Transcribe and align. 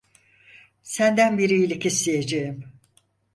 Senden 0.83 1.37
bir 1.37 1.49
iyilik 1.49 1.85
isteyeceğim. 1.85 2.63